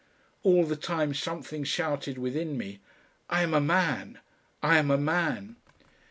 All 0.41 0.63
the 0.65 0.75
time 0.75 1.13
something 1.13 1.63
shouted 1.63 2.17
within 2.17 2.57
me: 2.57 2.79
"I 3.29 3.43
am 3.43 3.53
a 3.53 3.61
man! 3.61 4.17
I 4.63 4.79
am 4.79 4.89
a 4.89 4.97
man!"... 4.97 5.57